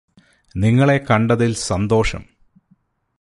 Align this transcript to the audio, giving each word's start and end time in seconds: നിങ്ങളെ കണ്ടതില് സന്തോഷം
നിങ്ങളെ 0.55 0.97
കണ്ടതില് 1.09 1.53
സന്തോഷം 1.53 2.23